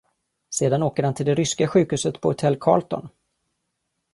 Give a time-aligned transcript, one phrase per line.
[0.49, 3.09] Sedan åker han till det ryska sjukhuset på Hotel Carlton.